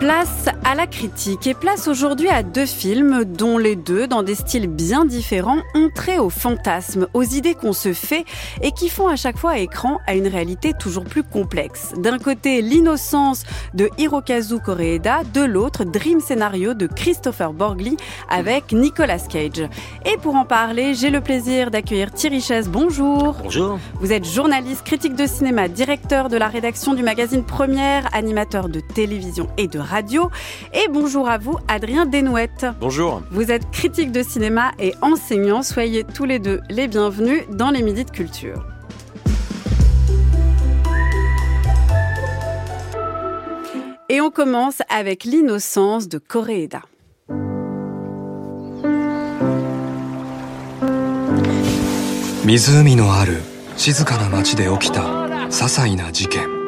[0.00, 4.34] Place à la critique et place aujourd'hui à deux films dont les deux, dans des
[4.34, 8.24] styles bien différents, ont trait au fantasme, aux idées qu'on se fait
[8.62, 11.92] et qui font à chaque fois écran à une réalité toujours plus complexe.
[11.98, 13.42] D'un côté, l'innocence
[13.74, 17.98] de Hirokazu Koreeda, de l'autre, Dream Scénario de Christopher Borgli
[18.30, 19.68] avec Nicolas Cage.
[20.06, 22.70] Et pour en parler, j'ai le plaisir d'accueillir Thierry Chaise.
[22.70, 23.36] Bonjour.
[23.42, 23.78] Bonjour.
[24.00, 28.80] Vous êtes journaliste, critique de cinéma, directeur de la rédaction du magazine Première, animateur de
[28.80, 29.89] télévision et de
[30.72, 32.66] et bonjour à vous, Adrien Desnouettes.
[32.80, 33.22] Bonjour.
[33.30, 35.62] Vous êtes critique de cinéma et enseignant.
[35.62, 38.64] Soyez tous les deux les bienvenus dans les Midi de Culture.
[44.08, 46.82] Et on commence avec l'innocence de Coréeda.
[56.12, 56.59] De.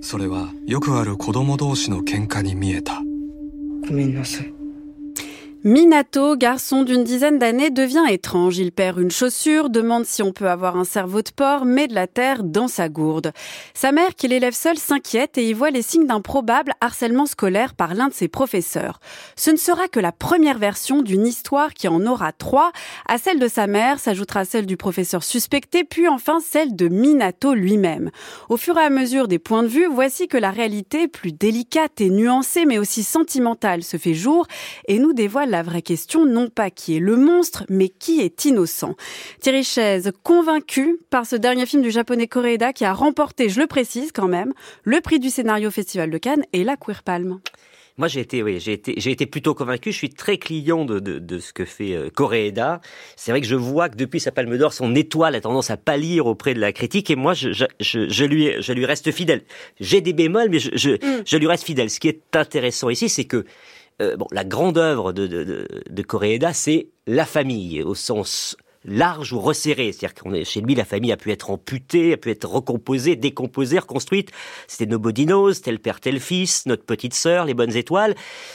[0.00, 3.02] それはよくある子供同士の喧嘩に見えた。
[3.88, 4.55] ごめんなさい。
[5.66, 8.56] Minato, garçon d'une dizaine d'années, devient étrange.
[8.56, 11.94] Il perd une chaussure, demande si on peut avoir un cerveau de porc, met de
[11.96, 13.32] la terre dans sa gourde.
[13.74, 17.74] Sa mère, qui l'élève seule, s'inquiète et y voit les signes d'un probable harcèlement scolaire
[17.74, 19.00] par l'un de ses professeurs.
[19.34, 22.70] Ce ne sera que la première version d'une histoire qui en aura trois.
[23.08, 27.54] À celle de sa mère s'ajoutera celle du professeur suspecté, puis enfin celle de Minato
[27.54, 28.12] lui-même.
[28.48, 32.00] Au fur et à mesure des points de vue, voici que la réalité, plus délicate
[32.00, 34.46] et nuancée, mais aussi sentimentale, se fait jour
[34.86, 38.44] et nous dévoile la vraie question, non pas qui est le monstre, mais qui est
[38.44, 38.94] innocent.
[39.40, 43.66] Thierry Chaise, convaincu par ce dernier film du japonais Koreeda qui a remporté, je le
[43.66, 44.52] précise quand même,
[44.84, 47.40] le prix du scénario au Festival de Cannes et la Queer Palm.
[47.98, 49.90] Moi, j'ai été, oui, j'ai été, j'ai été plutôt convaincu.
[49.90, 52.82] Je suis très client de, de, de ce que fait euh, Koreeda.
[53.16, 55.78] C'est vrai que je vois que depuis sa Palme d'Or, son étoile a tendance à
[55.78, 59.10] pâlir auprès de la critique, et moi, je, je, je, je lui, je lui reste
[59.12, 59.44] fidèle.
[59.80, 61.22] J'ai des bémols, mais je, je, Mm.
[61.24, 61.88] je lui reste fidèle.
[61.88, 63.46] Ce qui est intéressant ici, c'est que
[64.02, 69.32] euh, bon, la grande œuvre de, de, de, Koreeda, c'est la famille au sens large
[69.32, 69.92] ou resserré.
[69.92, 73.16] C'est-à-dire qu'on est chez lui, la famille a pu être amputée, a pu être recomposée,
[73.16, 74.30] décomposée, reconstruite.
[74.68, 78.14] C'était Nobody Knows, tel père, tel fils, notre petite sœur, les bonnes étoiles.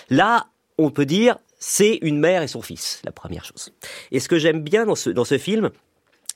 [0.09, 0.47] Là,
[0.77, 3.73] on peut dire, c'est une mère et son fils, la première chose.
[4.11, 5.69] Et ce que j'aime bien dans ce, dans ce film,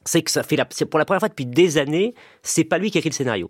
[0.05, 2.91] c'est que ça fait la, pour la première fois depuis des années, c'est pas lui
[2.91, 3.49] qui a écrit le scénario.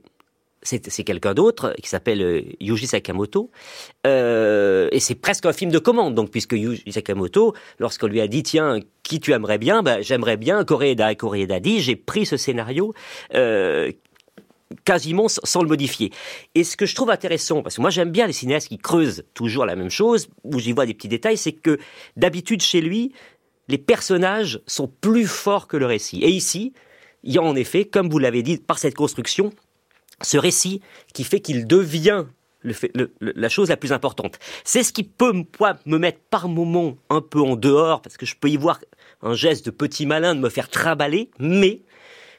[0.65, 3.51] C'est, quelqu'un d'autre qui s'appelle euh, Yuji Sakamoto.
[4.07, 8.27] Euh, et c'est presque un film de commande, donc, puisque Yuji Sakamoto, lorsqu'on lui a
[8.27, 11.11] dit, tiens, qui tu aimerais bien, ben, j'aimerais bien Koreeda.
[11.11, 12.93] Et Koreeda dit, j'ai pris ce scénario,
[13.35, 13.91] euh,
[14.83, 16.11] quasiment sans le modifier.
[16.55, 19.23] Et ce que je trouve intéressant, parce que moi j'aime bien les cinéastes qui creusent
[19.35, 21.77] toujours la même chose, où j'y vois des petits détails, c'est que
[22.17, 23.13] d'habitude chez lui,
[23.67, 26.23] les personnages sont plus forts que le récit.
[26.23, 26.73] Et ici,
[27.23, 29.51] il y a en effet, comme vous l'avez dit, par cette construction,
[30.21, 30.81] ce récit
[31.13, 32.25] qui fait qu'il devient
[33.21, 34.39] la chose la plus importante.
[34.63, 38.35] C'est ce qui peut me, mettre par moments un peu en dehors, parce que je
[38.35, 38.79] peux y voir
[39.21, 41.81] un geste de petit malin de me faire trimballer, mais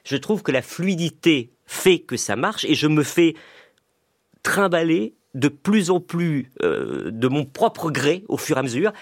[0.04, 3.34] je trouve que la fluidité fait que ça marche et je me fais
[4.42, 8.92] trimballer de plus en plus euh, de mon propre gré au fur et à mesure.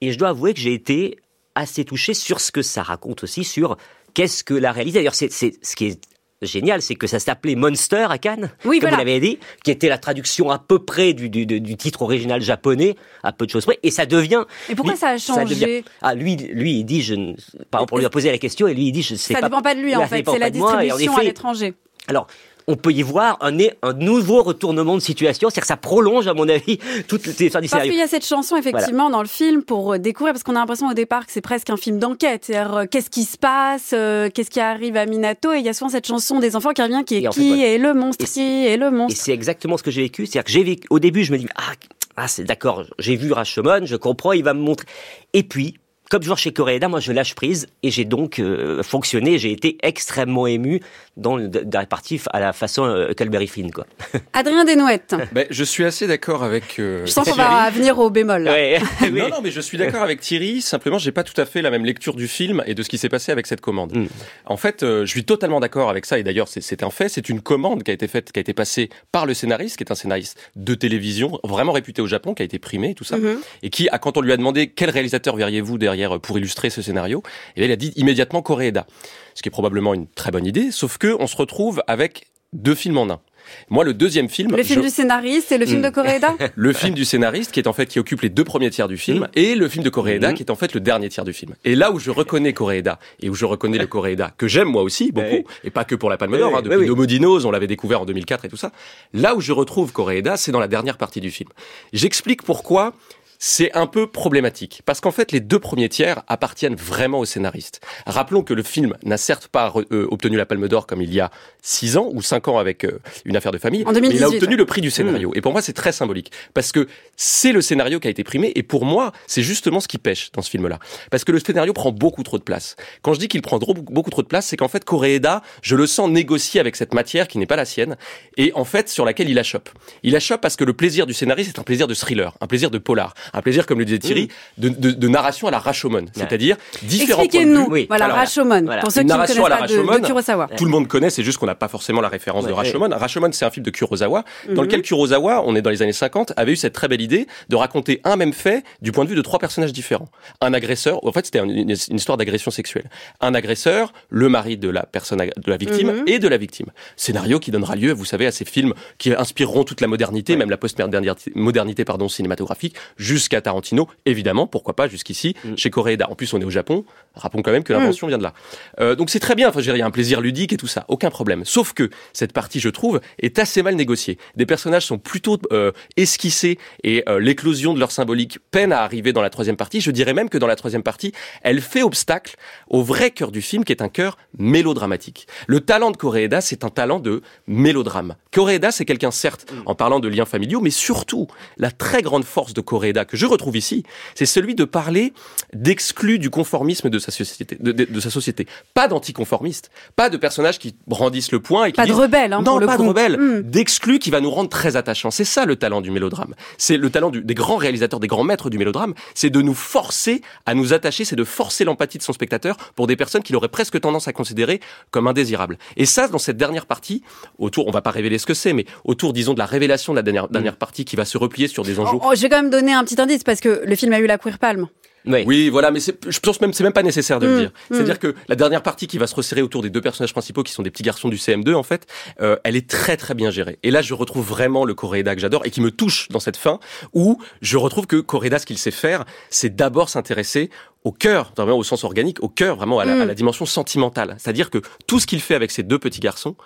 [0.00, 1.18] Et je dois avouer que j'ai été
[1.54, 3.76] assez touché sur ce que ça raconte aussi, sur
[4.14, 4.98] qu'est-ce que la réalité.
[4.98, 6.00] D'ailleurs, c'est- ce qui est
[6.46, 9.02] génial, c'est que ça s'appelait Monster à Cannes, Oui, comme voilà.
[9.02, 12.96] vous l'avez dit, qui était la traduction à peu près du, du, titre original japonais,
[13.22, 14.44] à peu de choses près, et ça devient...
[14.68, 17.34] Et pourquoi ça a changé devient- Ah, lui, lui, il dit, je ne...
[17.70, 19.34] Par exemple, on lui a posé la question, et lui, il dit, je ne sais
[19.34, 19.48] Ça pas...
[19.48, 21.22] dépend pas de lui en fait, c'est la pas de moi, et en distribution à
[21.22, 21.74] l'étranger.
[22.08, 22.26] alors,
[22.70, 26.34] on peut y voir un, un nouveau retournement de situation, c'est-à-dire que ça prolonge, à
[26.34, 29.28] mon avis, toutes les fins du Parce qu'il y a cette chanson effectivement dans le
[29.28, 31.98] film pour euh, découvrir, parce qu'on a l'impression au départ que c'est presque un film
[31.98, 35.64] d'enquête, c'est-à-dire euh, qu'est-ce qui se passe, euh, qu'est-ce qui arrive à Minato, et il
[35.64, 37.78] y a souvent cette chanson des enfants qui revient qui est Et en fait, qui
[37.78, 39.20] le monstre, Et qui est le Et monstre.
[39.20, 41.48] c'est exactement ce que j'ai vécu, c'est-à-dire que j'ai vécu, au début, je me dis,
[41.56, 41.72] ah,
[42.16, 44.86] ah c'est d'accord, j'ai vu Rashomon, je comprends, il va me montrer.
[45.32, 45.74] Et puis,
[46.10, 49.78] comme toujours chez Koreeda, moi je lâche prise et j'ai donc euh, fonctionné, j'ai été
[49.82, 50.80] extrêmement ému
[51.16, 53.86] dans, le- dans la partie à la façon euh, Calberry Finn, quoi.
[54.32, 56.78] Adrien Desnouettes, Ben, je suis assez d'accord avec.
[56.78, 58.42] euh, je sens qu'on va venir au bémol.
[58.42, 58.52] là.
[58.52, 59.12] Ouais, oui.
[59.12, 60.60] Non, non, mais je suis d'accord avec Thierry.
[60.62, 62.98] Simplement, j'ai pas tout à fait la même lecture du film et de ce qui
[62.98, 63.94] s'est passé avec cette commande.
[63.96, 64.06] Mm.
[64.46, 66.18] En fait, euh, je suis totalement d'accord avec ça.
[66.18, 67.08] Et d'ailleurs, c'est- un fait.
[67.08, 69.84] C'est une commande qui a été faite, qui a été passée par le scénariste, qui
[69.84, 73.04] est un scénariste de télévision, vraiment réputé au Japon, qui a été primé et tout
[73.04, 73.18] ça.
[73.18, 73.38] Mhm.
[73.62, 76.82] Et qui, a, quand on lui a demandé quel réalisateur verriez-vous derrière pour illustrer ce
[76.82, 77.22] scénario,
[77.56, 78.86] et là, il a dit immédiatement Koreeda.
[79.34, 80.70] Ce qui est probablement une très bonne idée.
[80.70, 83.20] Sauf que on se retrouve avec deux films en un.
[83.68, 86.72] Moi, le deuxième film, Le film je- du scénariste et le film de Koreeda le
[86.72, 89.28] film du scénariste qui est en fait qui occupe les deux premiers tiers du film
[89.34, 90.34] et le film de Koreeda Mhm.
[90.34, 91.54] qui est en fait le dernier tiers du film.
[91.64, 94.82] Et là où je reconnais Koreeda et où je reconnais le Koreeda que j'aime moi
[94.82, 97.44] aussi beaucoup et pas que pour la Palme d'Or hein, depuis oui.
[97.44, 98.72] On l'avait découvert en 2004 et tout ça.
[99.14, 101.48] Là où je retrouve Koreeda, c'est dans la dernière partie du film.
[101.92, 102.92] J'explique pourquoi
[103.42, 107.80] c'est un peu problématique parce qu'en fait les deux premiers tiers appartiennent vraiment au scénariste.
[108.06, 111.20] Rappelons que le film n'a certes pas euh, obtenu la Palme d'Or comme il y
[111.20, 111.30] a
[111.62, 114.08] six ans ou cinq ans avec euh, une affaire de famille, En mais il a
[114.10, 114.56] 2018, obtenu ouais.
[114.58, 115.32] le prix du scénario.
[115.34, 118.52] Et pour moi c'est très symbolique parce que c'est le scénario qui a été primé
[118.54, 120.78] et pour moi c'est justement ce qui pêche dans ce film-là
[121.10, 122.76] parce que le scénario prend beaucoup trop de place.
[123.00, 125.76] Quand je dis qu'il prend trop- beaucoup trop de place, c'est qu'en fait Koreeda, je
[125.76, 127.96] le sens négocier avec cette matière qui n'est pas la sienne
[128.36, 129.70] et en fait sur laquelle il achoppe.
[130.02, 132.70] Il achoppe parce que le plaisir du scénariste est un plaisir de thriller, un plaisir
[132.70, 134.28] de polar, un plaisir comme le disait Thierry,
[134.58, 137.64] de, de- de narration à la Rashomon, c'est-à-dire différents points de Expliquez-nous.
[137.64, 137.70] vue.
[137.70, 137.86] Oui.
[137.88, 138.62] Voilà, Alors, Rashomon.
[138.64, 138.82] voilà.
[138.82, 140.06] Pour ceux Une qui ne narration connaissent pas de, de Rashomon.
[140.06, 140.48] Kurosawa.
[140.56, 142.88] Tout le monde connaît, c'est juste qu'on n'a pas forcément la référence de Ouais, Rashomon.
[142.90, 144.62] Rashomon, c'est un film de Kurosawa, dans Mhm.
[144.62, 147.56] lequel Kurosawa, on est dans les années 50, avait eu cette très belle idée de
[147.56, 150.08] raconter un même fait du point de vue de trois personnages différents.
[150.40, 152.90] Un agresseur, en fait, c'était une, histoire d'agression sexuelle.
[153.20, 156.04] Un agresseur, le mari de la personne, de la victime Mhm.
[156.06, 156.66] et de la victime.
[156.96, 160.50] Scénario qui donnera lieu, vous savez, à ces films qui inspireront toute la modernité, même
[160.50, 162.74] la post-modernité, modernité, pardon, cinématographique,
[163.20, 165.58] jusqu'à Tarantino, évidemment, pourquoi pas jusqu'ici, Mhm.
[165.58, 166.08] chez Koreeda.
[166.10, 166.84] En plus, on est au Japon.
[167.14, 168.32] Rappelons quand même que l'invention vient de là.
[168.80, 169.48] Euh, donc c'est très bien.
[169.50, 171.44] Enfin, il y a un plaisir ludique et tout ça, aucun problème.
[171.44, 174.16] Sauf que cette partie, je trouve, est assez mal négociée.
[174.36, 179.12] Des personnages sont plutôt euh, esquissés et euh, l'éclosion de leur symbolique peine à arriver
[179.12, 179.80] dans la troisième partie.
[179.80, 181.12] Je dirais même que dans la troisième partie,
[181.42, 182.36] elle fait obstacle
[182.68, 185.26] au vrai cœur du film, qui est un cœur mélodramatique.
[185.46, 188.14] Le talent de Koreeda, c'est un talent de mélodrame.
[188.32, 191.26] Koreeda, c'est quelqu'un, certes, en parlant de liens familiaux, mais surtout,
[191.56, 193.82] la très grande force de Koreeda, que je retrouve ici,
[194.14, 195.12] c'est celui de parler
[195.52, 198.46] d'exclus du conformisme de sa société, de, de- de sa société.
[198.74, 202.32] Pas d'anticonformistes, pas de personnages qui brandissent le poing et qui Pas de disent rebelle,
[202.32, 202.82] hein, non, pour le pas coup.
[202.84, 203.40] de rebelle, Hmm.
[203.42, 205.10] d'exclus qui va nous rendre très attachants.
[205.10, 206.34] C'est ça le talent du mélodrame.
[206.58, 209.54] C'est le talent du- des grands réalisateurs, des grands maîtres du mélodrame, c'est de nous
[209.54, 213.36] forcer à nous attacher, c'est de forcer l'empathie de son spectateur pour des personnes qu'il
[213.36, 214.60] aurait presque tendance à considérer
[214.90, 215.58] comme indésirables.
[215.76, 217.02] Et ça, dans cette dernière partie,
[217.38, 219.96] autour, on va pas révéler ce que c'est, mais autour, disons, de la révélation de
[219.96, 222.28] la dernière, dernière partie qui va se replier sur des enjeux Oh, oh, je vais
[222.28, 224.68] quand même donner un petit indice parce que le film a eu la Queer Palm.
[225.06, 225.24] Oui.
[225.26, 227.50] Oui, voilà, mais c'est- je pense même c'est même pas nécessaire de le Mm, dire.
[227.70, 230.52] C'est-à-dire que la dernière partie qui va se resserrer autour des deux personnages principaux, qui
[230.52, 231.86] sont des petits garçons du CM2 en fait,
[232.20, 233.58] euh, elle est très très bien gérée.
[233.62, 236.36] Et là, je retrouve vraiment le Koreeda que j'adore et qui me touche dans cette
[236.36, 236.60] fin,
[236.92, 240.50] où je retrouve que Koreeda, ce qu'il sait faire, c'est d'abord s'intéresser
[240.84, 243.00] au cœur, vraiment au sens organique, au cœur, vraiment à la, Mm.
[243.00, 244.16] à la dimension sentimentale.
[244.18, 246.36] C'est-à-dire que tout ce qu'il fait avec ces deux petits garçons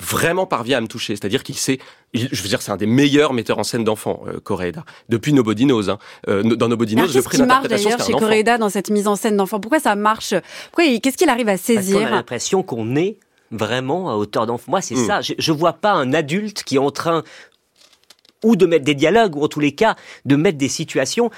[0.00, 1.16] vraiment parvient à me toucher.
[1.16, 1.78] C'est-à-dire qu'il sait,
[2.12, 4.84] il- je veux dire, c'est un des meilleurs metteurs en scène d'enfants, euh, Koreeda.
[5.08, 5.90] Depuis Nobody Knows.
[5.90, 5.98] Hein.
[6.28, 8.12] Euh, dans Nobody Knows, je Qu'est-ce pris qui marche l'interprétation, d'ailleurs chez.
[8.12, 10.34] Koreeda dans cette mise en scène d'enfant Pourquoi ça marche?
[10.70, 12.10] Pourquoi il- Qu'est-ce qu'il arrive à Parce qu'on a saisir?
[12.10, 13.16] l'impression qu'on est
[13.50, 14.70] vraiment à hauteur d'enfant.
[14.70, 15.06] Moi, c'est Mm.
[15.06, 15.20] ça.
[15.20, 17.22] Je, je vois pas un adulte qui est en train
[18.44, 21.30] ou de mettre des dialogues ou en tous les cas de mettre des situations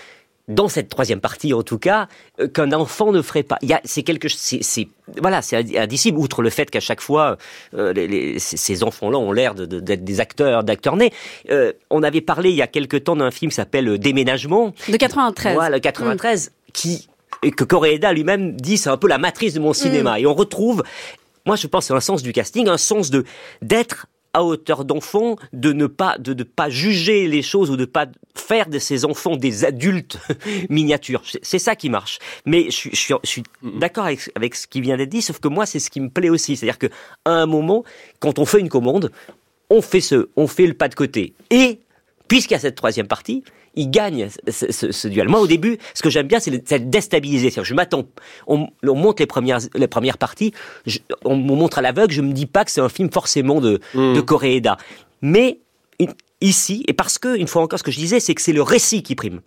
[0.51, 2.09] dans cette troisième partie en tout cas
[2.41, 3.59] euh, qu'un enfant ne ferait pas.
[3.85, 4.89] C'est quelque c'est
[5.21, 7.39] voilà c'est indicible outre le fait qu'à chaque fois
[7.75, 11.13] euh, les, les- ces- enfants-là ont l'air de- de- d'être des acteurs d'acteurs nés.
[11.51, 14.97] Euh, on avait parlé il y a quelque temps d'un film qui s'appelle Déménagement De
[14.97, 15.55] 93.
[15.55, 17.09] voilà, le 93, qui
[17.43, 20.21] et que Koreeda lui-même dit c'est un peu la matrice de mon cinéma.
[20.21, 20.83] Et on retrouve,
[21.47, 23.25] moi je pense un sens du casting, un sens de
[23.63, 27.85] d'être à hauteur d'enfant, de ne pas de ne pas juger les choses ou de
[27.85, 30.19] pas faire de ces enfants des adultes
[30.71, 31.23] miniatures.
[31.43, 32.19] C'est- ça qui marche.
[32.47, 35.21] Mais je suis, je suis, je suis d'accord avec, avec ce qui vient d'être dit,
[35.23, 36.87] sauf que moi c'est ce qui me plaît aussi, c'est-à-dire que
[37.25, 37.85] à un moment,
[38.19, 39.11] quand on fait une commande,
[39.69, 41.35] on fait ce, on fait le pas de côté.
[41.51, 41.81] Et
[42.29, 43.43] puisqu'il y a cette troisième partie,
[43.77, 45.29] il gagne ce, ce- ce duel.
[45.29, 47.51] Moi, au début, ce que j'aime bien, c'est déstabiliser.
[47.51, 48.05] C'est-à-dire, Je m'attends,
[48.47, 50.53] on, on monte les premières, les premières parties,
[50.87, 53.61] je- on me montre à l'aveugle, je me dis pas que c'est un film forcément
[53.61, 54.15] de, Mm.
[54.15, 54.77] de Koreeda.
[55.23, 55.61] Mais
[55.99, 58.53] une- ici, et parce que, une fois encore, ce que je disais, c'est que c'est
[58.53, 59.41] le récit qui prime.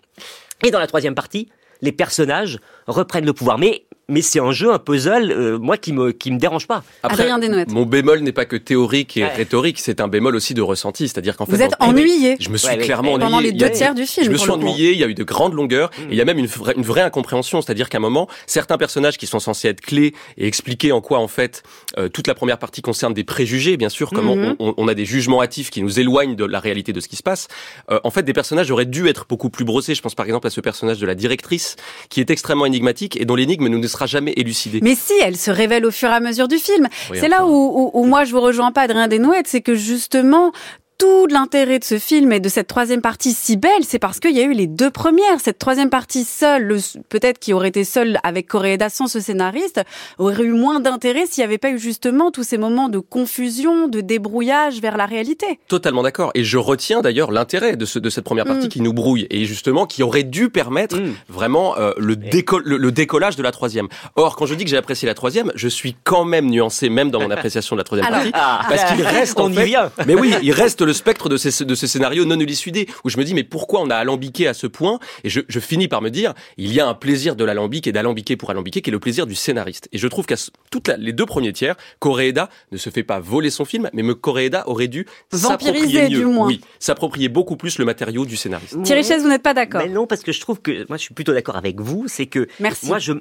[0.65, 1.49] Et dans la troisième partie,
[1.81, 3.57] les personnages reprennent le pouvoir.
[3.57, 6.83] Mais, mais c'est un jeu, un puzzle, euh, moi, qui me, qui me dérange pas.
[7.03, 7.71] Adrien Desnouettes.
[7.71, 9.29] mon bémol n'est pas que théorique et Ouais.
[9.33, 11.07] rhétorique, c'est un bémol aussi de ressenti.
[11.07, 12.83] C'est-à-dire qu'en fait, Vous êtes ennuyé Je me suis Ouais, ouais.
[12.83, 13.25] clairement ennuyé.
[13.25, 14.25] pendant les deux tiers du film.
[14.25, 16.25] Je me suis ennuyé, il y a eu de grandes longueurs, et il y a
[16.25, 19.69] même une vraie, une vraie incompréhension, c'est-à-dire qu'à un moment, certains personnages qui sont censés
[19.69, 21.63] être clés et expliquer en quoi, en fait,
[21.97, 24.55] euh, toute la première partie concerne des préjugés, bien sûr, comment Mhm.
[24.59, 27.15] on, on a des jugements hâtifs qui nous éloignent de la réalité de ce qui
[27.15, 27.47] se passe.
[27.89, 29.95] Euh, en fait, des personnages auraient dû être beaucoup plus brossés.
[29.95, 31.75] Je pense par exemple à ce personnage de la directrice,
[32.09, 34.79] qui est extrêmement énigmatique et dont l'énigme ne nous sera jamais élucidée.
[34.81, 36.87] Mais si, elle se révèle au fur et à mesure du film.
[37.09, 40.51] Oui, c'est là où, où moi je vous rejoins pas, Adrien Desnouettes, c'est que justement,
[40.97, 44.35] tout l'intérêt de ce film et de cette troisième partie si belle, c'est parce qu'il
[44.35, 45.39] y a eu les deux premières.
[45.39, 46.77] Cette troisième partie seule,
[47.09, 49.81] peut-être qui aurait été seule avec Koreeda sans ce scénariste,
[50.17, 53.87] aurait eu moins d'intérêt s'il n'y avait pas eu justement tous ces moments de confusion,
[53.87, 55.59] de débrouillage vers la réalité.
[55.67, 56.31] Totalement d'accord.
[56.35, 58.69] Et je retiens d'ailleurs l'intérêt de, ce, de cette première partie mm.
[58.69, 61.13] qui nous brouille et justement qui aurait dû permettre mm.
[61.29, 63.87] vraiment euh, le, le, décollage de la troisième.
[64.15, 67.11] Or, quand je dis que j'ai apprécié la troisième, je suis quand même nuancé, même
[67.11, 69.73] dans mon appréciation de la troisième partie, ah, parce qu'il reste en fait,
[70.05, 73.17] mais oui, il reste le spectre de ces, de ces scénarios non élucidés où je
[73.17, 74.99] me dis mais pourquoi on a alambiqué à ce point?
[75.23, 77.91] Et je, je finis par me dire il y a un plaisir de l'alambic et
[77.91, 79.89] d'alambiquer pour alambiquer qui est le plaisir du scénariste.
[79.91, 80.35] Et je trouve qu'à
[80.71, 84.67] toutes les deux premiers tiers, Koreeda ne se fait pas voler son film, mais Koreeda
[84.67, 86.19] aurait dû s'approprier mieux.
[86.19, 86.47] Du moins.
[86.47, 88.81] Oui, s'approprier beaucoup plus le matériau du scénariste.
[88.83, 91.13] Thierry Chaise, vous n'êtes pas d'accord Non, parce que je trouve que moi je suis
[91.13, 92.87] plutôt d'accord avec vous, c'est que Merci.
[92.87, 93.13] moi je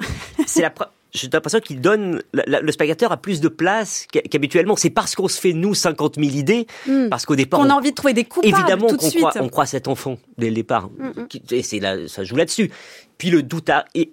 [0.47, 0.73] c'est la
[1.13, 4.77] j'ai l'impression qu'il donne le spectateur a plus de place qu'habituellement.
[4.77, 7.09] C'est parce qu'on se fait nous 50 000 idées, hmm.
[7.09, 9.19] parce qu'au départ on a envie de trouver des coupables évidemment tout de suite.
[9.21, 11.27] Croit, on croit cet enfant dès le départ, hmm, hmm.
[11.51, 12.71] et c'est là, ça joue là-dessus.
[13.19, 14.13] Puis le doute a et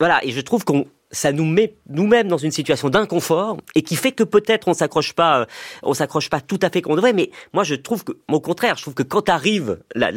[0.00, 3.96] voilà et je trouve qu'on ça nous met nous-mêmes dans une situation d'inconfort et qui
[3.96, 5.46] fait que peut-être on s'accroche pas,
[5.82, 7.14] on s'accroche pas tout à fait comme on devrait.
[7.14, 10.10] Mais moi, je trouve que, au contraire, je trouve que quand arrivent la,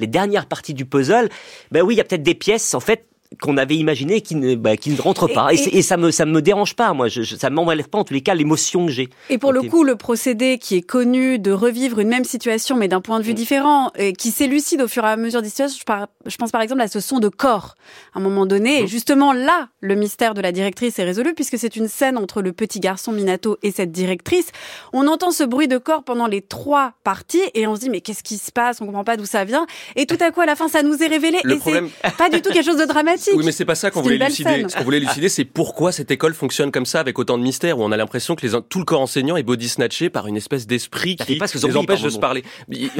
[0.00, 1.30] les dernières parties du puzzle,
[1.70, 3.06] ben oui, il y a peut-être des pièces en fait
[3.40, 5.52] qu'on avait imaginé qui ne, bah, qui ne rentre pas.
[5.52, 7.08] Et, et, ça me ça me dérange pas, moi.
[7.08, 9.08] Je, je, ça m'enlève pas en tous les cas l'émotion que j'ai.
[9.30, 12.88] Et pour le coup, le procédé qui est connu de revivre une même situation mais
[12.88, 13.36] d'un point de vue mm.
[13.36, 15.78] différent, et qui s'élucide au fur et à mesure des situations.
[15.86, 17.74] Je, je, pense par exemple à ce son de corps
[18.14, 18.80] à un moment donné.
[18.80, 18.88] Et mm.
[18.88, 22.52] justement là, le mystère de la directrice est résolu puisque c'est une scène entre le
[22.52, 24.50] petit garçon Minato et cette directrice.
[24.92, 28.00] On entend ce bruit de corps pendant les trois parties et on se dit mais
[28.00, 28.80] qu'est-ce qui se passe?
[28.80, 29.66] On comprend pas d'où ça vient.
[29.96, 31.38] Et tout à coup à la fin, ça nous est révélé.
[31.44, 31.90] Le et problème...
[32.02, 33.23] c'est pas du tout quelque chose de dramatique.
[33.34, 34.66] Oui, mais c'est pas ça qu'on voulait élucider.
[34.68, 37.78] Ce qu'on voulait élucider, c'est pourquoi cette école fonctionne comme ça, avec autant de mystères,
[37.78, 40.36] où on a l'impression que les, tout le corps enseignant est body snatché par une
[40.36, 42.44] espèce d'esprit qui les empêche de se parler.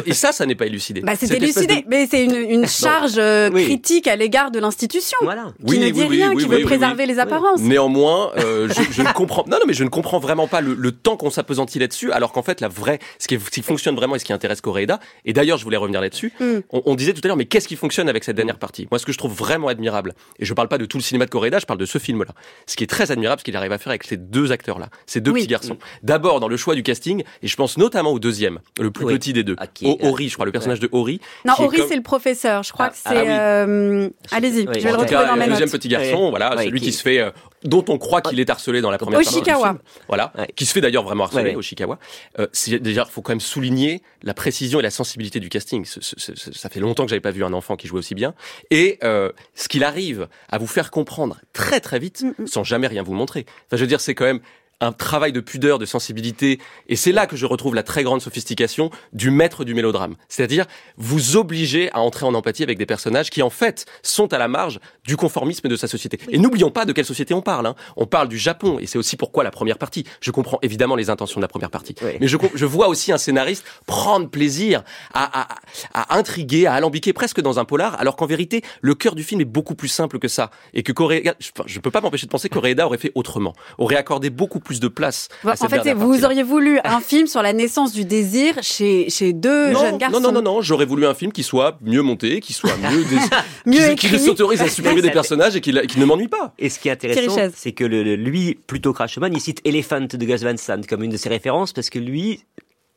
[0.06, 1.00] Et ça, ça n'est pas élucidé.
[1.00, 5.52] Bah, c'est élucidé, mais c'est une, une charge euh, critique à l'égard de l'institution, voilà.
[5.66, 7.60] qui ne dit rien, qui veut préserver les apparences.
[7.60, 10.74] Néanmoins, euh, je, je, ne comprends, non, non, mais je ne comprends vraiment pas le,
[10.74, 13.96] le temps qu'on s'apesantit là-dessus, alors qu'en fait, la vraie, ce qui, ce qui, fonctionne
[13.96, 16.44] vraiment et ce qui intéresse Coréda, et d'ailleurs, je voulais revenir là-dessus, mm.
[16.70, 18.86] on, on, disait tout à l'heure, mais qu'est-ce qui fonctionne avec cette dernière partie?
[18.90, 21.26] Moi, ce que je trouve vraiment admirable, et je parle pas de tout le cinéma
[21.26, 22.32] de Coréda, je parle de ce film-là.
[22.66, 25.20] Ce qui est très admirable, ce qu'il arrive à faire avec ces deux acteurs-là, ces
[25.20, 25.78] deux petits garçons.
[26.02, 29.32] D'abord dans le choix du casting, et je pense notamment au deuxième, le plus petit
[29.32, 29.66] des deux, ah,
[30.02, 31.20] Ori, je crois, le personnage de Ori.
[31.44, 32.62] Non, Ori, c'est le professeur.
[32.62, 33.28] Je crois ah, que c'est.
[33.28, 34.08] Ah, euh...
[34.30, 37.02] Allez-y, je vais le retrouver dans mes Le deuxième petit garçon, voilà, celui qui se
[37.02, 37.30] fait euh,
[37.64, 39.78] dont on croit qu'il est harcelé dans la première Oshikawa.
[40.08, 41.98] Voilà, qui se fait d'ailleurs vraiment harceler, ouais, Oshikawa.
[42.38, 42.46] Euh,
[42.80, 45.84] déjà, faut quand même souligner la précision et la sensibilité du casting.
[45.84, 48.34] ça fait longtemps que j'avais pas vu un enfant qui jouait aussi bien.
[48.70, 52.46] Et euh, ce qu'il arrive à vous faire comprendre très très vite, mm, mm.
[52.46, 53.46] sans jamais rien vous montrer.
[53.66, 54.40] Enfin, je veux dire, c'est quand même
[54.80, 56.58] un travail de pudeur, de sensibilité.
[56.88, 60.16] Et c'est là que je retrouve la très grande sophistication du maître du mélodrame.
[60.28, 60.66] C'est-à-dire,
[60.96, 64.48] vous obligez à entrer en empathie avec des personnages qui, en fait, sont à la
[64.48, 66.18] marge du conformisme de sa société.
[66.30, 67.66] Et n'oublions pas de quelle société on parle.
[67.66, 67.74] Hein.
[67.96, 70.04] On parle du Japon, et c'est aussi pourquoi la première partie.
[70.20, 71.94] Je comprends évidemment les intentions de la première partie.
[72.20, 75.48] Mais je, je, vois aussi un scénariste prendre plaisir à, à,
[75.92, 79.40] à, intriguer, à alambiquer presque dans un polar, alors qu'en vérité, le cœur du film
[79.40, 80.50] est beaucoup plus simple que ça.
[80.72, 83.54] Et que Koreeda, je, ne peux pas m'empêcher de penser que Koreeda aurait fait autrement.
[83.78, 85.28] Aurait accordé beaucoup plus de place.
[85.44, 89.72] en fait, vous auriez voulu un film sur la naissance du désir chez, chez deux
[89.74, 90.20] jeunes garçons.
[90.20, 90.62] Non, non, non, non.
[90.62, 93.04] J'aurais voulu un film qui soit mieux monté, qui soit mieux,
[93.66, 96.52] mieux qui, qui s'autorise à supprimer des personnages et qui, qui ne m'ennuie pas.
[96.58, 100.24] Et ce qui est intéressant, c'est que le, lui, plutôt Crashman, il cite Elephant de
[100.24, 102.44] Gus Van Sant comme une de ses références parce que lui,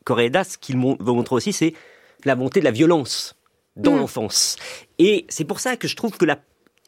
[0.04, 1.74] Coréda, ce qu'il veut montrer aussi, c'est
[2.24, 3.36] la montée de la violence
[3.76, 3.98] dans mm.
[3.98, 4.56] l'enfance.
[4.98, 6.38] Et c'est pour ça que je trouve que la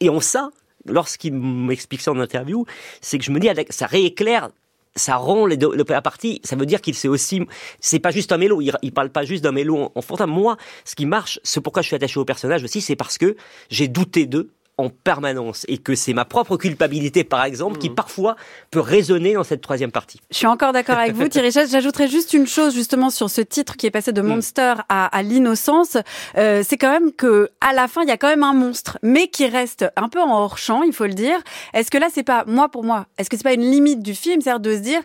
[0.01, 0.49] et en ça,
[0.85, 2.65] lorsqu'il m'explique ça en interview,
[3.01, 4.49] c'est que je me dis, ça rééclaire
[4.95, 7.41] ça rend les deux, la partie, ça veut dire qu'il sait aussi,
[7.79, 10.27] c'est pas juste un mélo, il, parle pas juste d'un mélo enfantin.
[10.27, 13.35] Moi, ce qui marche, c'est pourquoi je suis attaché au personnage aussi, c'est parce que
[13.69, 17.95] j'ai douté d'eux en permanence et que c'est ma propre culpabilité, par exemple, qui mmh.
[17.95, 18.35] parfois
[18.71, 20.19] peut résonner dans cette troisième partie.
[20.31, 23.77] Je suis encore d'accord avec vous, Thierry J'ajouterais juste une chose justement sur ce titre
[23.77, 24.27] qui est passé de mmh.
[24.27, 25.97] monster à, à l'innocence.
[26.37, 28.97] Euh, c'est quand même que à la fin, il y a quand même un monstre,
[29.03, 31.39] mais qui reste un peu en hors champ, il faut le dire.
[31.73, 34.15] Est-ce que là, c'est pas moi pour moi Est-ce que c'est pas une limite du
[34.15, 35.01] film, c'est-à-dire de se dire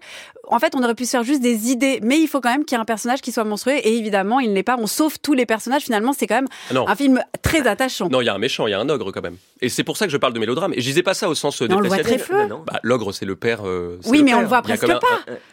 [0.48, 2.64] en fait, on aurait pu se faire juste des idées, mais il faut quand même
[2.64, 3.76] qu'il y ait un personnage qui soit monstrueux.
[3.76, 4.76] Et évidemment, il n'est pas.
[4.78, 5.82] On sauve tous les personnages.
[5.82, 8.08] Finalement, c'est quand même ah un film très attachant.
[8.08, 9.36] Non, il y a un méchant, il y a un ogre quand même.
[9.60, 10.72] Et c'est pour ça que je parle de mélodrame.
[10.74, 13.24] Et je disais pas ça au sens mais on le voit très bah, l'ogre, c'est
[13.24, 13.66] le père.
[13.66, 15.00] Euh, oui, mais on le voit presque pas.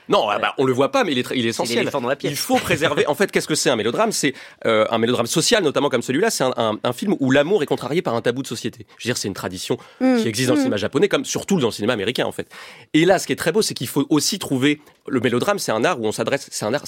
[0.10, 1.90] Non, ah bah, on le voit pas, mais il est, il est essentiel.
[2.24, 3.08] Il, faut préserver.
[3.08, 4.12] en fait, qu'est-ce que c'est un mélodrame?
[4.12, 4.34] C'est
[4.66, 6.30] euh, un mélodrame social, notamment comme celui-là.
[6.30, 8.86] C'est un, un, film où l'amour est contrarié par un tabou de société.
[8.98, 10.18] Je veux dire, c'est une tradition mmh.
[10.18, 10.64] qui existe dans le mmh.
[10.64, 12.48] cinéma japonais, comme surtout dans le cinéma américain, en fait.
[12.94, 15.72] Et là, ce qui est très beau, c'est qu'il faut aussi trouver le mélodrame, c'est
[15.72, 16.84] un art où on s'adresse, c'est un art,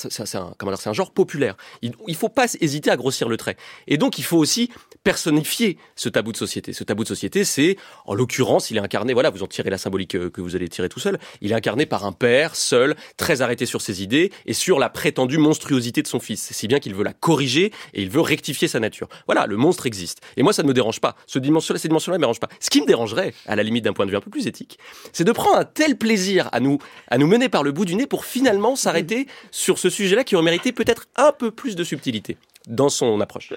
[0.58, 1.56] comment dire, c'est un genre populaire.
[1.82, 3.58] Il, il faut pas hésiter à grossir le trait.
[3.88, 4.70] Et donc, il faut aussi
[5.04, 6.74] personnifier ce tabou de société.
[6.74, 9.78] Ce tabou de société, c'est, en l'occurrence, il est incarné, voilà, vous en tirez la
[9.78, 12.96] symbolique euh, que, vous allez tirer tout seul, il est incarné par un père, seul,
[13.16, 16.52] très arrêté sur ses idées et sur la prétendue monstruosité de son fils.
[16.52, 19.08] Si bien qu'il veut la corriger et il veut rectifier sa nature.
[19.28, 20.22] Voilà, le monstre existe.
[20.38, 21.16] Et moi, ça ne me dérange pas.
[21.28, 22.50] Ce dimension-là, ces dimensions-là ne me dérange pas.
[22.60, 24.80] Ce qui me dérangerait, à la limite d'un point de vue un peu plus éthique,
[25.14, 27.95] c'est de prendre un tel plaisir à nous, à nous mener par le bout du
[27.95, 31.85] nez pour finalement s'arrêter sur ce sujet-là qui aurait mérité peut-être un peu plus de
[31.85, 32.37] subtilité
[32.67, 33.53] dans son approche.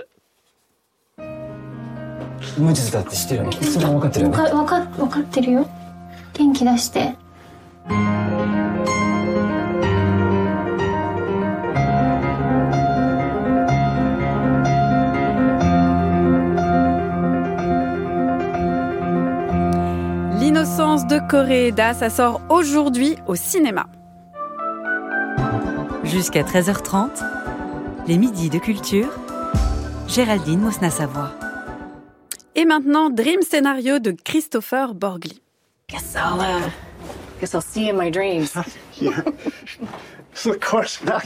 [2.58, 5.70] 無実だって知ってるよねそれは分かってるよねわか分かってるよ
[6.34, 7.16] 元気出して「
[20.40, 23.88] L'innocence de Coréeda, ça sort aujourd'hui au cinéma.
[26.11, 27.23] Jusqu'à 13h30,
[28.07, 29.11] les midis de culture,
[30.07, 31.33] Géraldine Mosna-Savoie.
[32.55, 35.43] Et maintenant, Dream Scénario de Christopher Borgli.
[35.89, 36.71] Guess I'll, uh,
[37.41, 38.55] guess I'll see you in my dreams.
[39.01, 39.21] yeah.
[40.47, 41.25] of course not.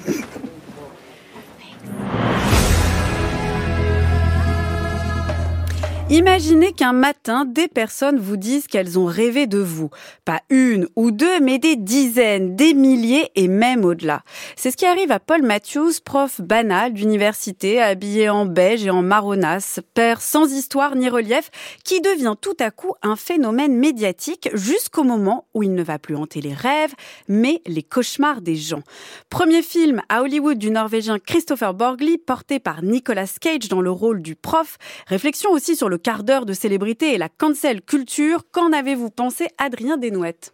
[6.12, 9.88] Imaginez qu'un matin, des personnes vous disent qu'elles ont rêvé de vous.
[10.26, 14.22] Pas une ou deux, mais des dizaines, des milliers et même au-delà.
[14.54, 19.00] C'est ce qui arrive à Paul Matthews, prof banal d'université, habillé en beige et en
[19.00, 21.50] marronasse, père sans histoire ni relief,
[21.82, 26.14] qui devient tout à coup un phénomène médiatique jusqu'au moment où il ne va plus
[26.14, 26.92] hanter les rêves,
[27.26, 28.82] mais les cauchemars des gens.
[29.30, 34.20] Premier film à Hollywood du Norvégien Christopher Borgli, porté par Nicolas Cage dans le rôle
[34.20, 34.76] du prof.
[35.06, 38.44] Réflexion aussi sur le quart d'heure de célébrité et la cancel culture.
[38.50, 40.52] Qu'en avez-vous pensé, Adrien Desnouettes?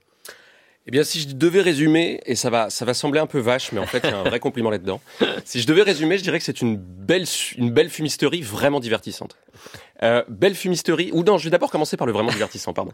[0.87, 3.73] Eh bien, si je devais résumer, et ça va, ça va sembler un peu vache,
[3.73, 5.03] mais en fait, il y a un vrai compliment là-dedans.
[5.45, 7.27] Si je devais résumer, je dirais que c'est une belle,
[7.59, 9.37] une belle fumisterie vraiment divertissante.
[10.03, 11.11] Euh, belle fumisterie.
[11.13, 12.93] Ou non, je vais d'abord commencer par le vraiment divertissant, pardon.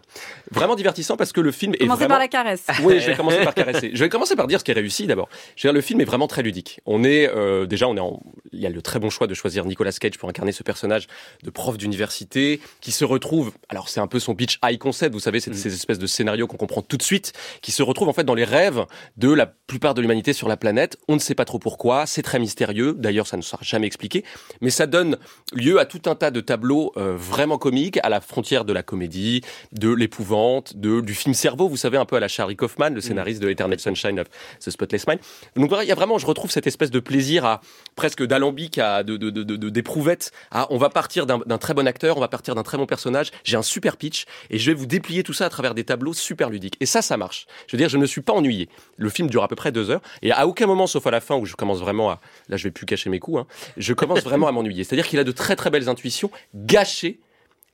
[0.50, 2.08] Vraiment divertissant parce que le film est Commencez vraiment...
[2.10, 2.66] par la caresse.
[2.82, 3.90] Oui, je vais commencer par caresser.
[3.94, 5.28] Je vais commencer par dire ce qui est réussi d'abord.
[5.56, 6.80] Je veux dire, le film est vraiment très ludique.
[6.86, 8.20] On est euh, déjà, on est en...
[8.52, 11.06] il y a le très bon choix de choisir Nicolas Cage pour incarner ce personnage
[11.42, 13.52] de prof d'université qui se retrouve.
[13.68, 15.54] Alors c'est un peu son pitch high concept, vous savez, c'est Mm.
[15.58, 18.34] ces espèces de scénarios qu'on comprend tout de suite, qui se retrouve en fait dans
[18.34, 18.84] les rêves
[19.16, 20.98] de la plupart de l'humanité sur la planète.
[21.08, 22.06] On ne sait pas trop pourquoi.
[22.06, 22.94] C'est très mystérieux.
[22.98, 24.24] D'ailleurs, ça ne sera jamais expliqué,
[24.60, 25.16] mais ça donne
[25.52, 28.82] lieu à tout un tas de tableaux euh, vraiment comiques, à la frontière de la
[28.82, 31.68] comédie, de l'épouvante, de du film cerveau.
[31.68, 34.26] Vous savez un peu à la Charlie Kaufman, le scénariste de Eternal Sunshine of
[34.64, 35.20] the Spotless Mind.
[35.56, 37.60] Donc voilà, il y a vraiment, je retrouve cette espèce de plaisir à
[37.96, 40.32] presque d'alambic, à de de- de- de- d'éprouvette.
[40.50, 43.30] à on va partir d'un très bon acteur, on va partir d'un très bon personnage.
[43.44, 46.12] J'ai un super pitch et je vais vous déplier tout ça à travers des tableaux
[46.14, 46.76] super ludiques.
[46.80, 47.46] Et ça, ça marche.
[47.66, 48.68] Je veux dire, je ne suis pas ennuyé.
[48.96, 51.20] Le film dure à peu près deux heures et à aucun moment, sauf à la
[51.20, 53.40] fin où je commence vraiment à, là, je vais plus cacher mes coups.
[53.40, 54.84] Hein, je commence vraiment à m'ennuyer.
[54.84, 56.30] C'est-à-dire qu'il a de très très belles intuitions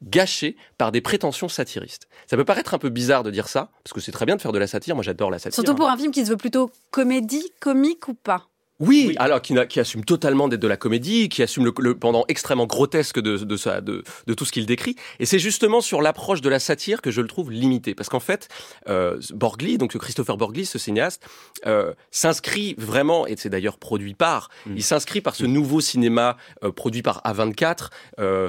[0.03, 2.09] gâchées par des prétentions satiristes.
[2.27, 4.41] Ça peut paraître un peu bizarre de dire ça, parce que c'est très bien de
[4.41, 5.55] faire de la satire, moi j'adore la satire.
[5.55, 5.75] Surtout hein.
[5.75, 9.79] pour un film qui se veut plutôt comédie, comique ou pas Oui, alors qui, qui
[9.79, 13.57] assume totalement d'être de la comédie, qui assume le, le pendant extrêmement grotesque de, de,
[13.59, 14.97] ça, de, de tout ce qu'il décrit.
[15.19, 17.95] Et c'est justement sur l'approche de la satire que je le trouve limité.
[17.95, 18.49] Parce qu'en fait,
[18.89, 21.23] euh, Borgli, donc Christopher Borgli, ce cinéaste,
[21.67, 26.73] euh, s'inscrit vraiment, et c'est d'ailleurs produit par, il s'inscrit par ce nouveau cinéma euh,
[26.73, 28.49] produit par A24, euh,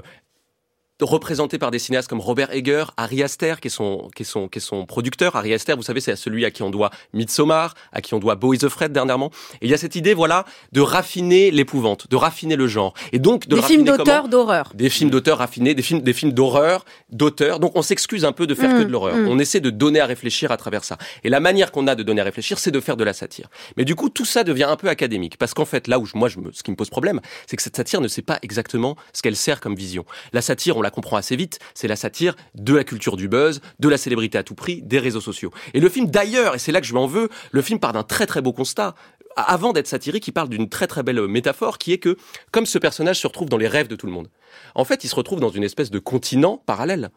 [1.06, 4.48] représenté par des cinéastes comme Robert Eger, Ari Aster, qui est son, qui est son,
[4.48, 5.36] qui est son producteur.
[5.36, 8.38] Ari Aster, vous savez, c'est celui à qui on doit Midsommar, à qui on doit
[8.54, 9.32] is Afraid dernièrement.
[9.62, 12.94] Et il y a cette idée, voilà, de raffiner l'épouvante, de raffiner le genre.
[13.12, 14.72] Et donc, de Des films d'auteur d'horreur.
[14.74, 17.60] des films d'auteur raffinés, des films, des films d'horreur, d'auteur.
[17.60, 19.16] Donc on s'excuse un peu de faire Mm, que de l'horreur.
[19.16, 19.28] mm.
[19.28, 20.98] On essaie de donner à réfléchir à travers ça.
[21.24, 23.50] Et la manière qu'on a de donner à réfléchir, c'est de faire de la satire.
[23.78, 25.38] Mais du coup, tout ça devient un peu académique.
[25.38, 27.56] Parce qu'en fait, là où je- moi, je me, ce qui me pose problème, c'est
[27.58, 30.06] que cette satire ne sait pas exactement ce qu'elle sert comme vision.
[30.34, 33.62] La satire, on la comprend assez vite, c'est la satire de la culture du buzz,
[33.80, 35.52] de la célébrité à tout prix, des réseaux sociaux.
[35.74, 37.94] Et le film d'ailleurs, et c'est là que je lui en veux, le film part
[37.94, 38.96] d'un très très beau constat
[39.36, 42.18] avant d'être satirique, il parle d'une très très belle métaphore qui est que,
[42.52, 44.30] comme ce personnage se retrouve dans les rêves de tout le monde,
[44.76, 47.10] en fait, il se retrouve dans une espèce de continent parallèle.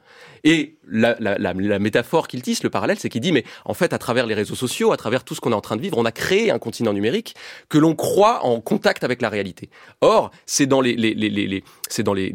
[0.44, 1.16] Et la,
[1.54, 4.54] métaphore qu'il tisse, le parallèle, c'est qu'il dit, mais en fait, à travers les réseaux
[4.54, 6.58] sociaux, à travers tout ce qu'on est en train de vivre, on a créé un
[6.58, 7.34] continent numérique
[7.68, 9.68] que l'on croit en contact avec la réalité.
[10.00, 12.32] Or, c'est dans les- c'est dans les,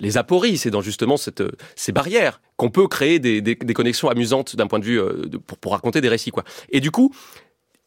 [0.00, 4.08] les, apories, c'est dans justement cette, euh, ces barrières qu'on peut créer des, des, connexions
[4.08, 6.44] amusantes d'un point de vue euh, pour, pour raconter des récits, quoi.
[6.70, 7.14] Et du coup,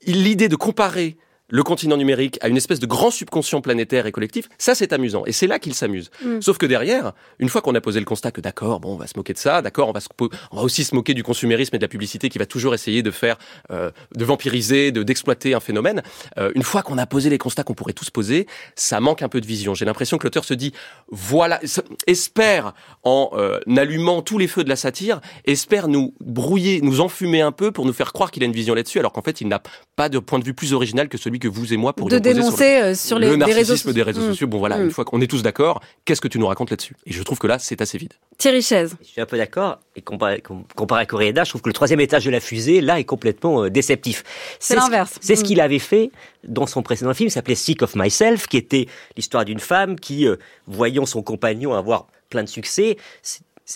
[0.06, 1.17] l'idée de comparer
[1.52, 5.24] le continent numérique à une espèce de grand subconscient planétaire et collectif, ça c'est amusant.
[5.26, 6.10] Et c'est là qu'il s'amuse.
[6.24, 6.42] Mm.
[6.42, 9.08] Sauf que derrière, une fois qu'on a posé le constat que d'accord, bon, on va
[9.08, 10.08] se moquer de ça, d'accord, on va, se
[10.52, 13.04] on va aussi se moquer du consumérisme et de la publicité qui va toujours essayer
[13.04, 13.38] de faire,
[13.72, 16.02] euh, de vampiriser, de d'exploiter un phénomène.
[16.38, 19.30] euh, une fois qu'on a posé les constats qu'on pourrait tous poser, ça manque un
[19.30, 19.76] peu de vision.
[19.76, 20.74] J'ai l'impression que l'auteur se dit,
[21.10, 21.60] voilà,
[22.08, 27.42] espère en euh, allumant tous les feux de la satire, espère nous brouiller, nous enfumer
[27.42, 29.48] un peu pour nous faire croire qu'il a une vision là-dessus, alors qu'en fait, il
[29.48, 29.62] n'a
[29.96, 32.21] pas de point de vue plus original que celui que vous et moi pourrions de
[32.23, 34.27] poser sur le- dénoncer euh, sur les, le des narcissisme réseaux des réseaux Mm.
[34.30, 34.47] sociaux.
[34.47, 34.84] Bon voilà, Mm.
[34.86, 36.95] une fois qu'on est tous d'accord, qu'est-ce que tu nous racontes là-dessus?
[37.06, 38.13] Et je trouve que là, c'est assez vide.
[38.38, 38.95] Thierry Chaise.
[39.01, 39.80] Je suis un peu d'accord.
[39.97, 42.80] Et comparé, com- comparé à Coréeda, je trouve que le troisième étage de la fusée,
[42.80, 44.23] là, est complètement euh, déceptif.
[44.60, 45.17] C'est ce- l'inverse.
[45.19, 45.43] C'est ce Mm.
[45.43, 46.12] qu'il avait fait
[46.47, 50.27] dans son précédent film, il s'appelait Sick of Myself, qui était l'histoire d'une femme qui,
[50.27, 52.95] euh, voyant son compagnon avoir plein de succès,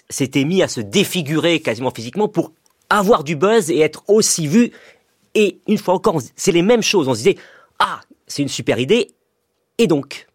[0.09, 2.51] s'était mis à se défigurer quasiment physiquement pour
[2.89, 4.71] avoir du buzz et être aussi vu.
[5.35, 7.07] Et une fois encore, c'est les mêmes choses.
[7.07, 7.35] On se disait,
[7.79, 9.09] ah, c'est une super idée.
[9.77, 10.27] Et donc?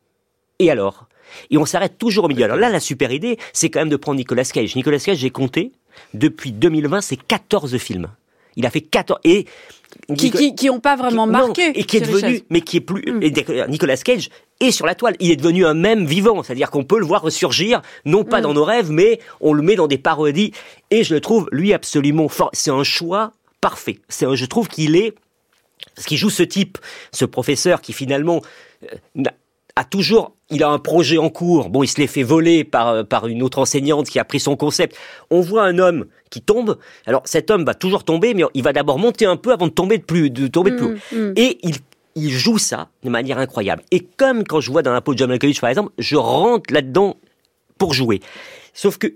[0.59, 1.07] Et alors?
[1.50, 2.44] Et on s'arrête toujours au milieu.
[2.44, 4.74] Alors là, la super idée, c'est quand même de prendre Nicolas Cage.
[4.76, 5.72] Nicolas Cage, j'ai compté,
[6.14, 8.09] depuis 2020, c'est 14 films.
[8.57, 9.20] Il a fait 14...
[9.24, 9.46] Et
[10.16, 11.70] Qui, qui, qui ont pas vraiment marqué.
[11.79, 13.31] et qui est devenu, mais qui est plus, Mm.
[13.31, 14.29] d'ailleurs, Nicolas Cage
[14.61, 15.14] est sur la toile.
[15.20, 18.42] Il est devenu un même vivant, c'est-à-dire qu'on peut le voir ressurgir, non pas Mm.
[18.42, 20.53] dans nos rêves, mais on le met dans des parodies.
[20.90, 22.50] Et je le trouve lui absolument fort.
[22.53, 24.00] C'est un choix parfait.
[24.09, 25.14] C'est, un- je trouve qu'il est,
[26.00, 26.78] ce qui joue ce type,
[27.12, 28.40] ce professeur qui finalement
[28.84, 29.24] euh,
[29.76, 31.70] a toujours, il a un projet en cours.
[31.70, 34.40] Bon, il se l'est fait voler par euh, par une autre enseignante qui a pris
[34.40, 34.96] son concept.
[35.30, 36.78] On voit un homme qui tombe.
[37.06, 39.72] Alors cet homme va toujours tomber, mais il va d'abord monter un peu avant de
[39.72, 40.94] tomber de plus, de tomber de plus haut.
[41.12, 41.32] Mm, mm.
[41.36, 41.76] Et il,
[42.14, 43.82] il joue ça de manière incroyable.
[43.90, 46.72] Et comme quand je vois dans la peau de John Malkovich, par exemple, je rentre
[46.72, 47.16] là-dedans
[47.78, 48.20] pour jouer.
[48.74, 49.06] Sauf que,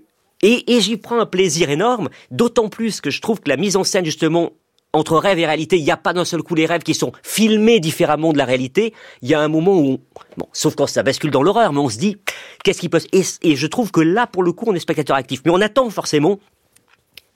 [0.41, 3.75] et, et j'y prends un plaisir énorme, d'autant plus que je trouve que la mise
[3.75, 4.51] en scène, justement,
[4.95, 7.11] entre rêve et réalité, il n'y a pas d'un seul coup les rêves qui sont
[7.23, 8.93] filmés différemment de la réalité.
[9.21, 9.99] Il y a un moment où, on-
[10.37, 12.17] bon, sauf quand ça bascule dans l'horreur, mais on se dit,
[12.63, 13.07] qu'est-ce qui peut se...
[13.11, 15.41] Et, et je trouve que là, pour le coup, on est spectateur actif.
[15.45, 16.39] Mais on attend forcément.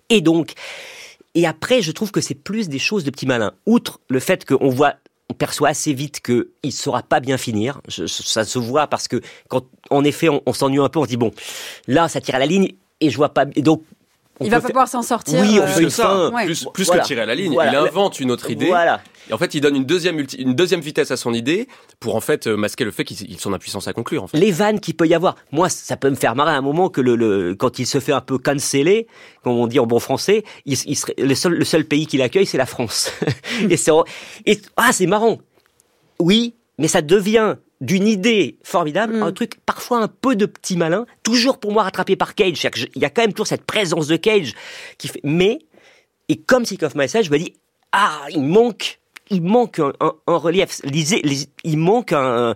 [0.10, 0.54] Et donc,
[1.36, 3.54] et après, je trouve que c'est plus des choses de petits malins.
[3.65, 4.95] Outre le fait qu'on voit,
[5.30, 7.82] on perçoit assez vite qu'il ne saura pas bien finir.
[7.88, 11.17] Ça se voit parce que quand, en effet, on, s'ennuie un peu, on se dit
[11.17, 11.32] bon,
[11.88, 13.45] là, ça tire à la ligne et je vois pas.
[13.56, 13.98] Et donc, on
[14.41, 15.39] Il va pas faire- pouvoir s'en sortir.
[15.41, 16.32] Oui, on euh, fait Plus que une ça, fin.
[16.32, 16.45] Ouais.
[16.45, 17.02] plus, plus Voilà.
[17.02, 17.71] que tirer à la ligne, Voilà.
[17.71, 18.67] il invente une autre idée.
[18.67, 19.02] Voilà.
[19.30, 21.67] Et en fait, il donne une deuxième, ulti- une deuxième vitesse à son idée
[21.99, 24.23] pour en fait euh, masquer le fait qu'il il son impuissance à conclure.
[24.23, 24.38] En fait.
[24.38, 25.36] Les vannes qu'il peut y avoir.
[25.52, 27.99] Moi, ça peut me faire marrer à un moment que le, le quand il se
[27.99, 29.08] fait un peu canceller,
[29.43, 32.21] comme on dit en bon français, il, il serait, le seul, le seul pays qu'il
[32.21, 33.12] accueille, c'est la France.
[33.69, 33.91] et c'est,
[34.45, 35.38] et, ah, c'est marrant.
[36.19, 39.23] Oui, mais ça devient d'une idée formidable, Mm.
[39.23, 42.67] un truc parfois un peu de petit malin, toujours pour moi rattrapé par Cage.
[42.95, 44.53] Il y a quand même toujours cette présence de Cage
[44.97, 45.59] qui fait, mais,
[46.27, 47.53] et comme Sick of Myself, je me dis,
[47.91, 50.81] ah, il manque, il manque un, un- un relief.
[50.83, 52.55] Lisez, lisez- il manque un,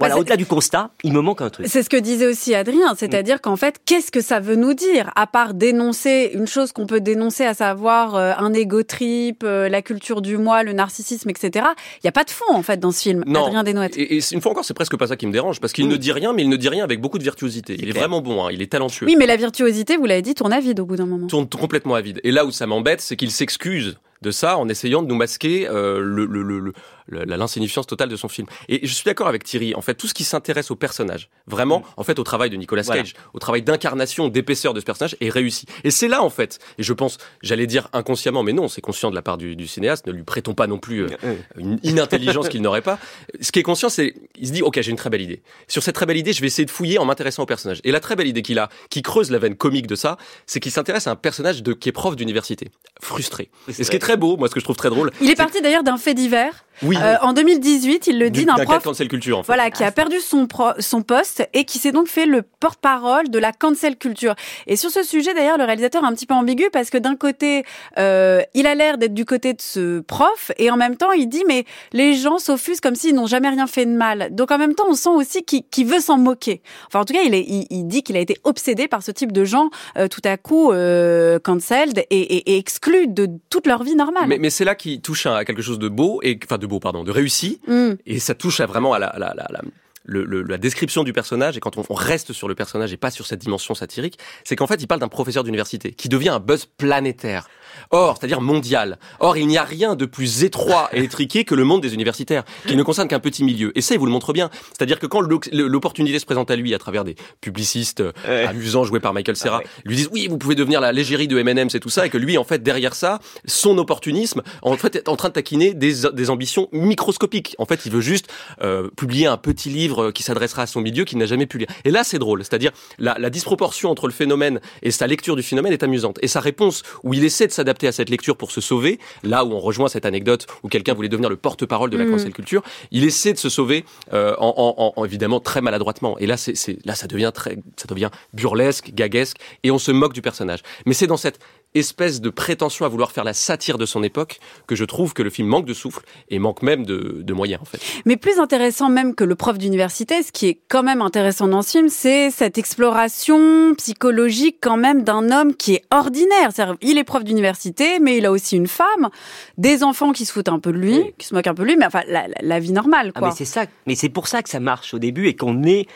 [0.00, 1.66] voilà, c'est- au-delà du constat, il me manque un truc.
[1.68, 5.10] C'est ce que disait aussi Adrien, c'est-à-dire qu'en fait, qu'est-ce que ça veut nous dire
[5.16, 9.68] À part dénoncer une chose qu'on peut dénoncer, à savoir euh, un égo trip, euh,
[9.68, 11.66] la culture du moi, le narcissisme, etc.
[11.96, 13.22] Il n'y a pas de fond en fait dans ce film.
[13.26, 13.44] Non.
[13.46, 13.96] Adrien Desnouettes.
[13.96, 15.86] Et, et c'est- une fois encore, c'est presque pas ça qui me dérange, parce qu'il
[15.86, 15.90] Mm.
[15.90, 17.74] ne dit rien, mais il ne dit rien avec beaucoup de virtuosité.
[17.78, 18.02] Il est clair.
[18.02, 19.06] vraiment bon, hein, il est talentueux.
[19.06, 21.26] Oui, mais la virtuosité, vous l'avez dit, tourne à vide au bout d'un moment.
[21.26, 22.20] tourne complètement à vide.
[22.24, 25.66] Et là où ça m'embête, c'est qu'il s'excuse de ça en essayant de nous masquer
[25.68, 26.72] euh, le, le, le, le-
[27.10, 28.46] l'insignifiance totale de son film.
[28.68, 29.74] Et je suis d'accord avec Thierry.
[29.74, 32.82] En fait, tout ce qui s'intéresse au personnage, vraiment, en fait, au travail de Nicolas
[32.82, 33.02] Voilà.
[33.02, 35.66] Cage, au travail d'incarnation, d'épaisseur de ce personnage, est réussi.
[35.84, 39.10] Et c'est là, en fait, et je pense, j'allais dire inconsciemment, mais non, c'est conscient
[39.10, 40.06] de la part du, du cinéaste.
[40.06, 42.98] Ne lui prêtons pas non plus euh, une inintelligence qu'il n'aurait pas.
[43.40, 45.42] Ce qui est conscient, c'est, il se dit, ok, j'ai une très belle idée.
[45.68, 47.80] Sur cette très belle idée, je vais essayer de fouiller en m'intéressant au personnage.
[47.84, 50.60] Et la très belle idée qu'il a, qui creuse la veine comique de ça, c'est
[50.60, 52.68] qu'il s'intéresse à un personnage de, qui est prof d'université,
[53.00, 53.50] frustré.
[53.68, 55.10] Et ce qui est très beau, moi, ce que je trouve très drôle.
[55.20, 56.64] Il est parti d'ailleurs d'un fait divers.
[56.82, 56.96] Oui.
[57.02, 59.46] Euh, en 2018, il le dit du- d'un prof cancel culture, en fait.
[59.46, 63.28] Voilà, qui a perdu son, pro- son poste et qui s'est donc fait le porte-parole
[63.28, 64.34] de la cancel culture.
[64.66, 67.16] Et sur ce sujet, d'ailleurs, le réalisateur est un petit peu ambigu parce que d'un
[67.16, 67.64] côté,
[67.98, 71.28] euh, il a l'air d'être du côté de ce prof et en même temps, il
[71.28, 74.28] dit mais les gens s'offusent comme s'ils n'ont jamais rien fait de mal.
[74.32, 76.62] Donc en même temps, on sent aussi qu'il qu'il veut s'en moquer.
[76.88, 79.10] Enfin, en tout cas, il, est, il, il dit qu'il a été obsédé par ce
[79.10, 83.66] type de gens euh, tout à coup euh, cancelled et, et, et exclus de toute
[83.66, 84.24] leur vie normale.
[84.26, 86.80] Mais, mais c'est là qu'il touche à quelque chose de beau, et, enfin de beau,
[86.80, 87.90] pardon, de réussi, Mm.
[88.06, 89.60] et ça touche à vraiment à la, la, la, la-
[90.04, 92.96] le- le- la description du personnage, et quand on, on reste sur le personnage et
[92.96, 96.30] pas sur cette dimension satirique, c'est qu'en fait, il parle d'un professeur d'université qui devient
[96.30, 97.48] un buzz planétaire.
[97.90, 98.98] Or, c'est-à-dire mondial.
[99.18, 102.44] Or, il n'y a rien de plus étroit et étriqué que le monde des universitaires,
[102.66, 103.76] qui ne concerne qu'un petit milieu.
[103.76, 104.50] Et ça, il vous le montre bien.
[104.76, 109.00] C'est-à-dire que quand l'opportunité se présente à lui à travers des publicistes euh, amusants joués
[109.00, 111.80] par Michael Serra, ah lui disent oui, vous pouvez devenir la légérie de M&M's et
[111.80, 115.16] tout ça, et que lui, en fait, derrière ça, son opportunisme, en fait, est en
[115.16, 117.56] train de taquiner des, des ambitions microscopiques.
[117.58, 118.28] En fait, il veut juste
[118.62, 121.68] euh, publier un petit livre qui s'adressera à son milieu qu'il n'a jamais pu lire.
[121.84, 122.44] Et là, c'est drôle.
[122.44, 126.18] C'est-à-dire la, la disproportion entre le phénomène et sa lecture du phénomène est amusante.
[126.22, 129.44] Et sa réponse, où il essaie de s'adapter à cette lecture pour se sauver, là
[129.44, 132.10] où on rejoint cette anecdote où quelqu'un voulait devenir le porte-parole de la mmh.
[132.10, 136.18] cancel culture, il essaie de se sauver euh, en, en, évidemment très maladroitement.
[136.18, 136.54] Et là, c'est
[136.84, 140.60] là, ça devient très, ça devient burlesque, gaguesque, et on se moque du personnage.
[140.86, 141.38] Mais c'est dans cette
[141.74, 145.22] espèce de prétention à vouloir faire la satire de son époque que je trouve que
[145.22, 147.80] le film manque de souffle et manque même de, de moyens en fait.
[148.04, 151.62] Mais plus intéressant même que le prof d'université, ce qui est quand même intéressant dans
[151.62, 156.50] ce film, c'est cette exploration psychologique quand même d'un homme qui est ordinaire.
[156.82, 159.10] Il est prof d'université, mais il a aussi une femme,
[159.56, 161.68] des enfants qui se foutent un peu de lui, qui se moquent un peu de
[161.68, 163.28] lui, mais enfin la, la vie normale ah, quoi.
[163.28, 165.86] mais c'est ça, mais c'est pour ça que ça marche au début et qu'on est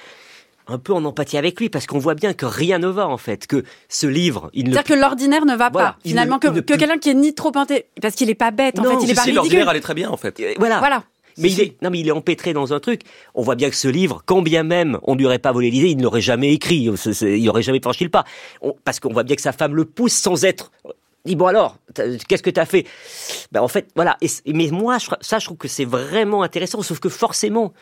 [0.66, 3.18] un peu en empathie avec lui parce qu'on voit bien que rien ne va en
[3.18, 6.74] fait, que ce livre, il ne c'est-à-dire que l'ordinaire ne va pas finalement que, que
[6.74, 9.14] quelqu'un qui est ni trop inté parce qu'il est pas bête en fait, il est
[9.14, 9.34] pas ridicule.
[9.34, 10.38] l'ordinaire allait très bien en fait.
[10.40, 10.78] Euh, voilà.
[10.78, 11.04] Voilà.
[11.36, 13.00] Mais il est, non, mais il est empêtré dans un truc.
[13.34, 15.88] On voit bien que ce livre, quand bien même on lui aurait pas volé l'idée,
[15.88, 16.88] il ne l'aurait jamais écrit.
[17.22, 18.24] Il n'aurait jamais franchi le pas.
[18.84, 20.70] parce qu'on voit bien que sa femme le pousse sans être
[21.24, 21.78] dit bon alors,
[22.28, 22.86] qu'est-ce que tu as fait?
[23.52, 24.18] Ben en fait, voilà.
[24.46, 26.82] mais moi, ça, je trouve que c'est vraiment intéressant.
[26.82, 27.72] Sauf que forcément,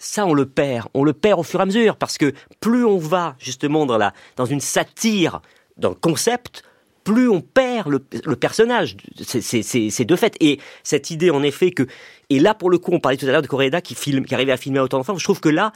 [0.00, 2.84] ça on le perd, on le perd au fur et à mesure parce que plus
[2.84, 5.42] on va justement dans la dans une satire
[5.76, 6.64] d'un concept,
[7.04, 8.96] plus on perd le, personnage.
[9.22, 10.36] C'est de fait.
[10.40, 11.86] Et cette idée en effet que
[12.30, 14.34] et là pour le coup on parlait tout à l'heure de Coréda qui filme qui
[14.34, 15.72] arrivait à filmer autant d'enfants, je trouve que là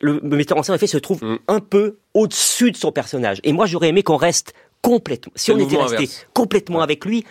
[0.00, 1.38] le, metteur en scène en effet se trouve mm.
[1.48, 3.40] un peu au-dessus de son personnage.
[3.42, 7.24] Et moi j'aurais aimé qu'on reste complètement si on était resté complètement avec lui,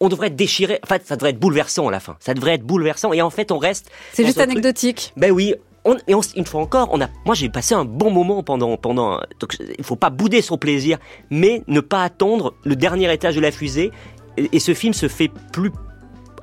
[0.00, 0.78] on devrait être déchiré.
[0.82, 2.16] En fait, ça devrait être bouleversant à la fin.
[2.20, 3.12] Ça devrait être bouleversant.
[3.12, 3.90] Et en fait, on reste.
[4.12, 5.12] C'est juste anecdotique.
[5.16, 5.54] Ben oui.
[5.86, 9.20] On, et une fois encore, on a, moi j'ai passé un bon moment pendant, pendant.
[9.38, 10.96] Donc, il faut pas bouder son plaisir,
[11.28, 13.90] mais ne pas attendre le dernier étage de la fusée.
[14.38, 15.70] et ce film se fait plus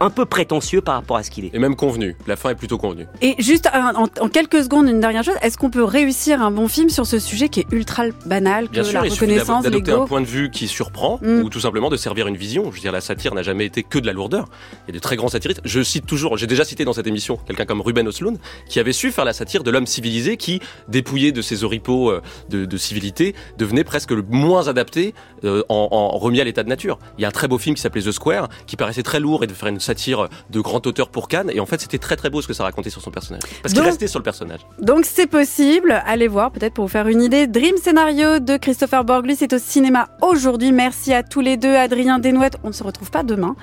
[0.01, 1.51] un peu prétentieux par rapport à ce qu'il est.
[1.53, 2.15] Et même convenu.
[2.27, 3.05] La fin est plutôt convenue.
[3.21, 5.35] Et juste en, quelques secondes, une dernière chose.
[5.41, 8.73] Est-ce qu'on peut réussir un bon film sur ce sujet qui est ultra banal, que
[8.73, 11.43] Bien sûr, la il reconnaissance, d'adopter un point de vue qui surprend, mm.
[11.43, 12.65] ou tout simplement de servir une vision.
[12.71, 14.47] Je veux dire, la satire n'a jamais été que de la lourdeur.
[14.87, 15.61] Il y a de très grands satiristes.
[15.63, 18.37] Je cite toujours, j'ai déjà cité dans cette émission quelqu'un comme Ruben Osloon,
[18.67, 22.21] qui avait su faire la satire de l'homme civilisé qui, dépouillé de ses oripeaux euh,
[22.49, 26.97] de, civilité, devenait presque le moins adapté euh, en, en remis à l'état de nature.
[27.17, 29.43] Il y a un très beau film qui s'appelait The Square, qui paraissait très lourd
[29.43, 29.90] et de faire une satire
[30.49, 31.51] de grand auteur pour Cannes.
[31.53, 33.43] Et en fait, c'était très très beau ce que ça racontait sur son personnage.
[33.61, 34.61] Parce qu'il restait sur le personnage.
[34.79, 36.01] Donc c'est possible.
[36.05, 37.47] Allez voir peut-être pour vous faire une idée.
[37.47, 40.71] Dream Scénario de Christopher Borgli, c'est au cinéma aujourd'hui.
[40.71, 41.75] Merci à tous les deux.
[41.75, 43.55] Adrien Desnouettes, on ne se retrouve pas demain,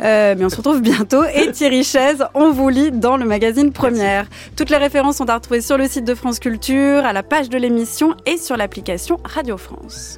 [0.00, 1.24] euh, mais on se retrouve bientôt.
[1.34, 4.26] Et Thierry Chaise, on vous lit dans le magazine Première.
[4.56, 7.48] Toutes les références sont à retrouver sur le site de France Culture, à la page
[7.48, 10.14] de l'émission et sur l'application Radio France.